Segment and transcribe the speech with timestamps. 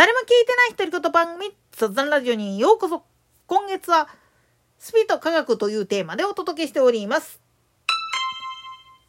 [0.00, 3.02] 誰も聞いてない独り言番組雑談ラジオにようこそ
[3.46, 4.08] 今月は
[4.78, 7.38] スピード科学というテーマでお届けしております。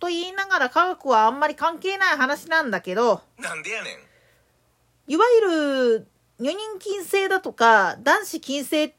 [0.01, 3.21] と言いながら科学はあんまり関係ない話なんだけど。
[3.39, 5.13] なんでやねん。
[5.13, 6.07] いわゆる
[6.41, 8.93] 女人禁制だとか男子禁制っ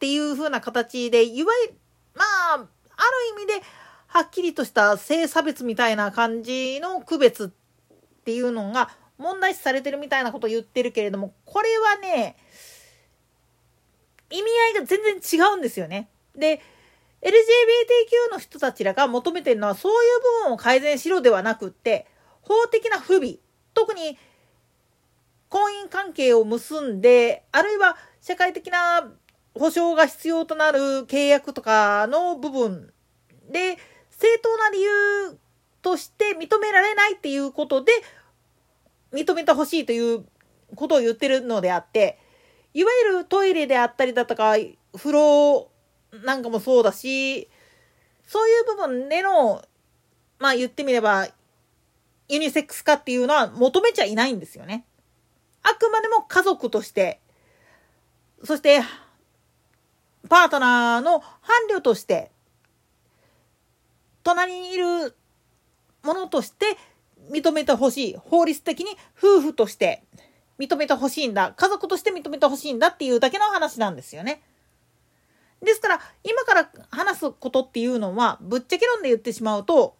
[0.00, 1.74] ていう風な形でいわゆる
[2.16, 2.66] まあある
[3.40, 3.62] 意味で
[4.08, 7.48] はっきりとした性差別みたいな感じの区別っ
[8.24, 12.36] ていうのが問題視されてるみたいなことを言ってるけれどもこれはね
[14.30, 16.08] 意味合いが全然違うんですよね。
[16.34, 16.60] で
[17.22, 22.06] LGBTQ の人たちらが求めてるのはそういう部分を改善しろではなくって
[22.42, 23.36] 法的な不備
[23.74, 24.18] 特に
[25.48, 29.10] 婚姻関係を結んであるいは社会的な
[29.54, 32.92] 保障が必要となる契約とかの部分
[33.50, 33.76] で
[34.10, 35.38] 正当な理由
[35.82, 37.92] として認められないっていうことで
[39.12, 40.24] 認めてほしいという
[40.74, 42.18] ことを言ってるのであって
[42.74, 44.54] いわゆるトイレであったりだとか
[44.96, 45.70] 風呂
[46.24, 47.48] なんかもそうだし
[48.26, 49.62] そういう部分での
[50.38, 51.28] まあ言ってみれば
[52.28, 54.84] ユニセックス化っていうのは求めちゃいないんですよね。
[55.62, 57.20] あくまでも家族として
[58.44, 58.80] そして
[60.28, 62.30] パートナーの伴侶として
[64.22, 65.14] 隣にいる
[66.02, 66.76] ものとして
[67.30, 70.02] 認めてほしい法律的に夫婦として
[70.58, 74.42] 認めてほしいんだ家族として認めてほしいんだっていうだけの話なんですよね。
[75.62, 79.96] ですから今から話すことっていうのはぶっちゃけ論で言ってしまうと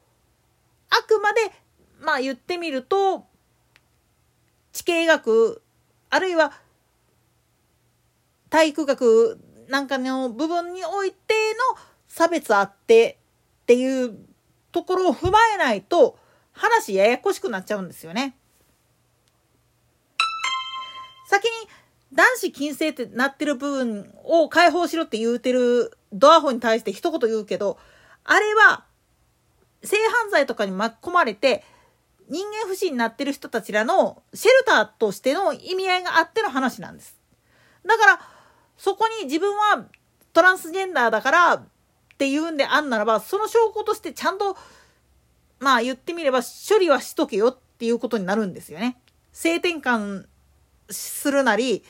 [0.90, 1.40] あくまで
[2.00, 3.24] まあ言ってみると
[4.72, 5.62] 地形学
[6.10, 6.52] あるいは
[8.50, 11.34] 体育学なんかの部分において
[11.74, 13.18] の差別あって
[13.62, 14.16] っていう
[14.72, 16.18] ところを踏まえないと
[16.56, 18.36] 話ややこしくなっちゃうんですよね。
[21.28, 21.50] 先に
[22.12, 27.78] 男子禁制ってなってる部分を解放しろって言うてるドアホに対して一言言うけど、
[28.24, 28.84] あれは
[29.82, 31.62] 性犯罪とかに巻き込まれて
[32.28, 37.16] 人間不信になってる人たちらのシェルターとしての意味合いがあっての話なんです。
[37.84, 38.20] だから
[38.76, 39.86] そこに自分は
[40.32, 41.66] トランスジェンダーだからっ
[42.18, 44.56] ていうんであんならばその証拠としてちゃんと
[45.58, 48.96] まあ言ってみれば処理はしとけよっていうことになるんですよね。
[49.32, 50.26] 性転換
[50.90, 51.84] するなり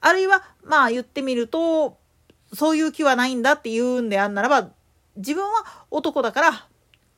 [0.00, 1.96] あるいはまあ言ってみると
[2.52, 4.70] そういう気はないんだっていうんであんならば
[5.16, 6.66] 自分は男だから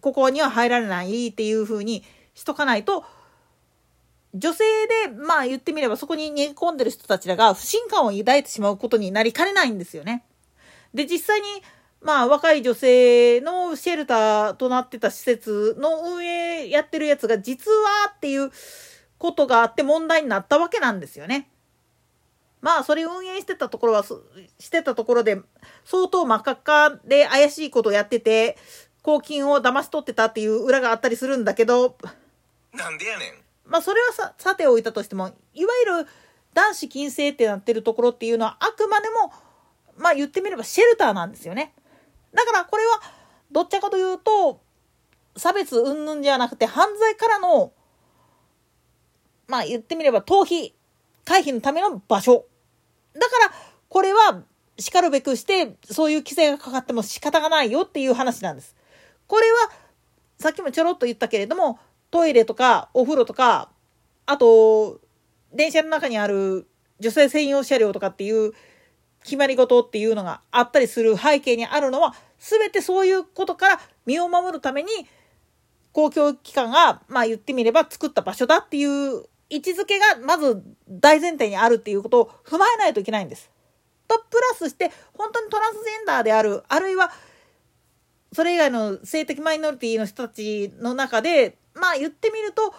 [0.00, 3.04] ここには入られないっていうふうにしとかないと
[4.34, 4.64] 女性
[5.06, 10.24] でまあ言ってみればそこに逃げ込んでる人たちらが不信感を抱いてしまうことになりかねないんですよね。
[10.94, 11.46] で実際に
[12.00, 18.50] まあ若い女性のシェルターとなってた施設の運営やってるやつが実はっていう
[19.18, 21.48] ことがあって問題になったわけなんですよね。
[22.60, 24.04] まあそれ運営してたところは
[24.58, 25.40] してたところで
[25.84, 28.56] 相当真っ赤っかで怪しいことをやってて
[29.02, 31.96] 公金を騙し取ってたっていう裏があったりするんだけど
[32.72, 33.32] なんでやねん
[33.64, 36.08] まあそれはささておいたとしてもいわゆる
[36.52, 39.32] 男子禁制ってなってるところっていうのはあくまでも
[39.96, 41.72] まあ言ってみればシェルターなんですよね。
[42.38, 43.00] だからこれは
[43.50, 44.60] どっちかというと
[45.36, 47.72] 差別云々じゃなくて犯罪からの
[49.48, 50.72] まあ言ってみれば逃避
[51.24, 52.46] 回避のための場所。
[53.14, 53.52] だから
[53.88, 54.42] これは
[54.78, 58.76] 叱るべくしてそういう規制がかかっても仕方がないよっていう話なんです。
[59.26, 59.70] これは
[60.38, 63.70] さっきもちょろっと言ったけれどもトイレとかお風呂とか
[64.26, 65.00] あと
[65.52, 66.68] 電車の中にある
[67.00, 68.52] 女性専用車両とかっていう
[69.28, 74.88] 決まり事っていうのがあったりする背景にあるのは全てそういうことから身を守るために
[75.92, 83.50] 公共機関がまあ言ってみれば作った場所だっていう位置づけがまず大前提にあるっていうことを踏まえないといけないんです。
[84.06, 87.12] とプラスして本当にトランスジェンダーであるあるいは
[88.32, 92.74] それ以外の性的マイノリティの人たちの中でまあ言ってみると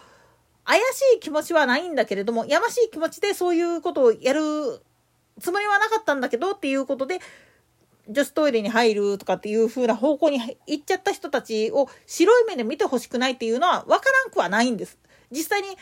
[0.66, 4.82] 怪しい気持ちはないんだけれどもやましい気持ちでそういうことをやる
[5.40, 7.20] つもりはなかったんだけどっていうことで
[8.10, 14.98] 女子トイレに入るとかっていう風な方向に行っちゃった人たちを白い目で見てほしくないっていうのは分からんくはないんです。
[15.32, 15.78] 実際に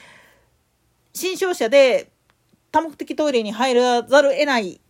[1.13, 2.11] 新商社で
[2.71, 4.81] 多目的トイレに入らざるを得ない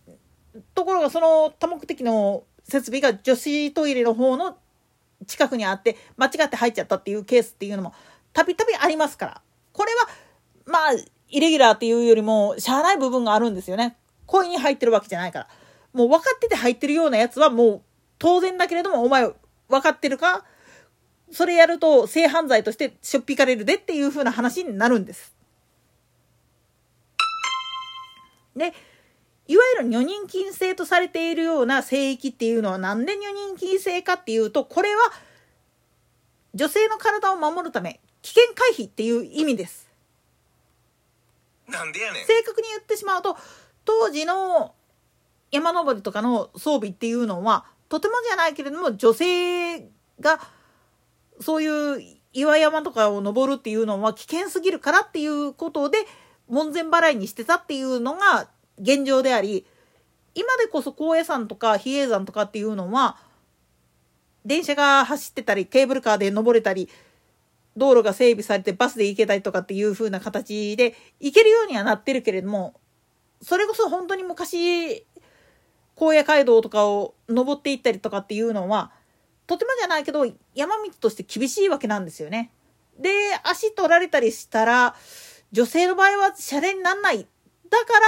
[0.74, 4.58] ところがその多目的の設備が女子トイレの方の
[5.26, 7.94] 近くにあって間違って入っちゃったっていうケースっていうのも
[8.34, 9.42] たびたびありますから
[9.74, 10.08] これは
[10.66, 10.94] まあ
[11.30, 13.96] イレギュラーっていうよりもしゃあない部分があるんですよね
[14.28, 15.48] 故意に入ってるわけじゃないから。
[15.94, 17.82] もう分かってて入ってるようなやつはもう
[18.20, 19.28] 当然だけれどもお前
[19.68, 20.46] 分かってるか？
[21.32, 25.36] それやると性犯罪としてしょっぴかれるでっていう風な話になるんです。
[28.56, 28.74] で
[29.48, 35.02] いわゆる女人禁制とされているような聖域っていうのはなんで女人禁制かっていうとこれは
[36.54, 39.88] 女性の体を守るため危険回避っていう意味です。
[41.68, 42.26] なんでやねん。
[42.26, 43.38] 正確に言ってしまうと
[43.88, 44.76] 当時の
[45.50, 49.80] 山登りとかの装備っていうのはとてもじゃないけれども女性
[50.20, 50.40] が
[51.40, 56.00] そういう岩山とかを登るっていうのは危険すぎるからっていうことで
[56.50, 59.66] 門前払いにしてたっていうのが現状であり
[60.36, 63.18] 今でこそ高野山とか比叡山とかっていうのは
[64.46, 66.90] 電車が走ってたりケーブルカーで登れたり
[67.78, 72.74] 道路が整備されてバスで行けたりとかっていう風な形で行けるようにはなってるけれども
[73.42, 75.06] それこそ本当に昔
[76.00, 78.92] 荒野街道とかを登っていったりとかっていうのは
[79.48, 82.52] とてもじゃないけど山道として厳しいわけなんですよね。
[83.00, 83.10] で
[83.44, 84.96] 足取られたりしたら
[85.52, 87.28] 女性の場合はシャレになんない。
[87.70, 88.00] だか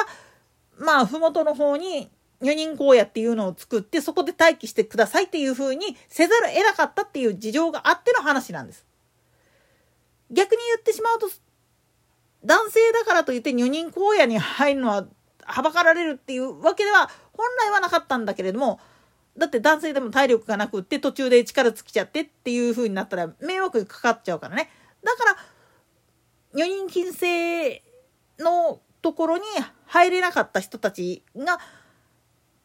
[0.79, 2.09] らまあ麓の方に
[2.41, 8.85] 女人荒野っていうのを作ってそこで待機してくださいっていう風にせざるを得なかったっていう事情があっての話なんです。
[10.31, 11.29] 逆に言ってしまうと
[12.45, 15.05] 男性だからといって女人荒野に入るのは
[15.49, 18.79] はばかられるっていうわけでは本来はなかったんだけれども
[19.37, 24.69] だって男性でも体力がなくって途中で力尽きちゃってっていう風になったら迷惑かかっちゃうからね。
[25.03, 25.37] だから
[26.53, 27.83] 女人禁制
[28.39, 29.43] のところに
[29.87, 31.59] 入れなかった人たちが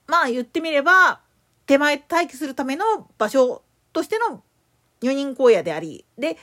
[0.07, 1.21] まあ言ってみれば
[1.67, 4.43] 手前待機するための場所としての
[5.01, 6.37] 女人荒野でありで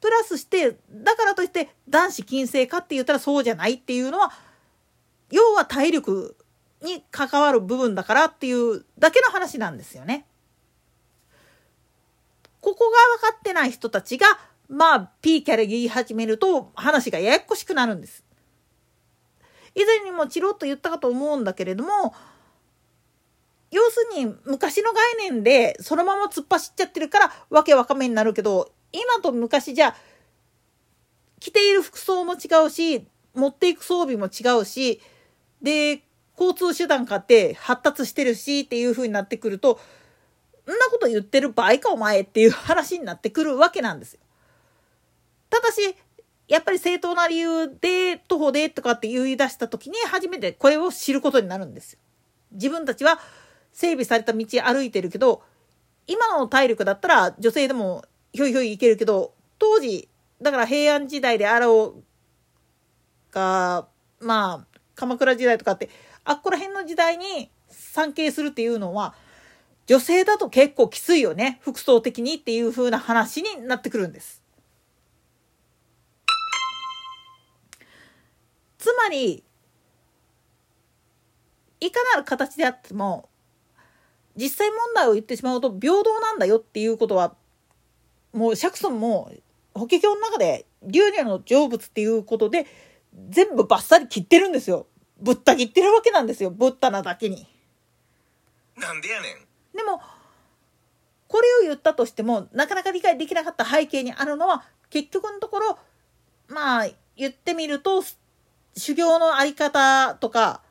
[0.00, 4.32] プラスしてだからといって男子禁制かって言ったらそうじゃないっていうのは
[5.32, 6.36] 要は体力
[6.82, 10.26] に関わる部分だからっていうだけの話なんですよね。
[12.60, 14.26] ここが分かってない人たちが
[14.68, 18.24] まあ P キャラ言い始めると話がややこしくなるんです。
[19.74, 22.14] 以前にもチロッと言ったかと思うんだけれども
[23.70, 29.96] 要するに昔の概念でそのまま突っ走っちゃってるからわけわかめになるけど今と昔じゃ
[31.40, 35.00] 着ている服装も違うし持っていく装備も違うし
[35.62, 36.02] で
[36.38, 39.78] 交通手段かって発達してるしっていう風になってくると
[40.66, 44.20] んなこと言ってる場合かお前っていう話になってくるわけなんですよ。
[45.50, 45.80] ただし
[46.48, 51.98] やっぱり正当な理由で徒歩でとかって言い出した時に初めてこれを知ることになるんですよ。
[52.52, 53.18] 自分たちは
[53.72, 55.42] 整備された道歩いてるけど
[56.06, 60.08] 今の体力だったら女性でもひょいひょい行けるけど当時
[60.42, 62.02] だから平安時代であろう
[63.32, 63.86] が
[64.20, 64.71] まあ
[65.02, 65.90] 鎌倉時代とかって
[66.24, 69.16] あっこら辺の時代に参詣するっていうのは
[69.86, 74.40] 女性だと結構きついよね服装的にっていう風な話になってくるんです。
[78.78, 79.42] つまり
[81.80, 83.28] いかなる形であっても
[84.36, 87.34] 実際問題を言ってしまうと平等なんだよっていうことは
[88.32, 89.32] もう釈尊も
[89.74, 92.66] 法華経の中で竜女の成仏っていうことで
[93.30, 94.86] 全部バッサリ切ってるんですよ。
[95.22, 96.50] ぶった切ってるわけなんですよ。
[96.50, 97.46] ぶったなだけに。
[98.76, 100.00] なんでやねんでも
[101.28, 105.78] これを言ったとしてもなかなか理解できなかった背景にあるのは結局のところ
[106.48, 108.02] まあ言ってみると
[108.76, 110.62] 修行のあり方とか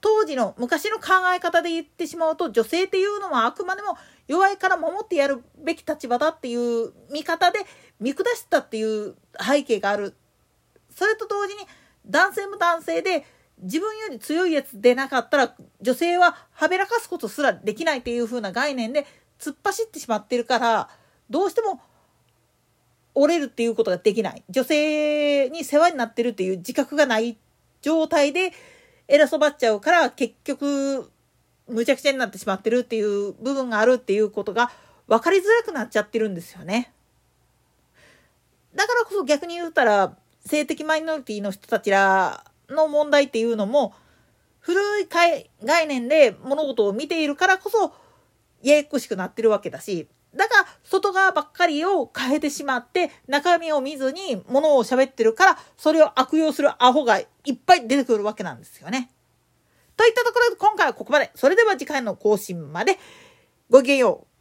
[0.00, 3.96] 当時の昔の考え方で言ってしまうと女性っていうのはあくまでも
[4.28, 7.60] 弱いから守ってやるべき立場だっていう見方で
[8.00, 10.14] 見下したっていう背景がある。
[10.94, 11.60] それと同時に
[12.06, 13.24] 男性も男性で
[13.62, 19.06] 自分より強いやつでなかったら女性ははべらかすことすらできないっていう風な概念で
[19.38, 20.88] 突っ走ってしまってるから
[21.30, 21.80] どうしても
[23.14, 27.38] 折れるっていうことができない女性に世話になってるっていう自覚がない
[27.80, 28.52] 状態で
[29.08, 31.10] 偉そばっちゃうから結局
[31.68, 34.70] むちゃくちゃになってしまってるっていう部分があるっていうことが
[35.08, 36.92] 分かりづらくなっちゃってるんですよね。
[38.74, 43.94] だからこそ逆に言うたら性的マイノリティの人たちらの問題っていうのも
[44.60, 47.94] 古い概念で物事を見ているからこそ
[48.62, 59.10] ややこしくなってるわけだしだから外側ばっかりを変えてしまって中身を見ずに物を喋ってるからそれを悪用するアホがいっぱい出てくるわけなんですよね。
[59.96, 61.30] といったところで今回はここまで。
[61.34, 62.98] それでは次回の更新まで
[63.70, 64.35] ごきげんよう。